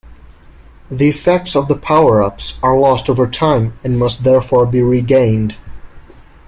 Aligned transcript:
The 0.89 1.09
effects 1.09 1.55
of 1.55 1.67
the 1.67 1.77
power-ups 1.77 2.57
are 2.63 2.75
lost 2.75 3.07
over 3.07 3.27
time 3.29 3.77
and 3.83 3.99
must 3.99 4.23
therefore 4.23 4.65
be 4.65 4.81
regained. 4.81 5.55